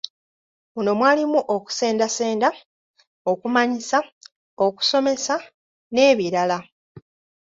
[0.73, 2.49] Muno mwalimu okusendasenda,
[3.31, 3.97] okumanyisa,
[4.65, 5.35] okusomesa
[5.93, 6.57] n’ebirala.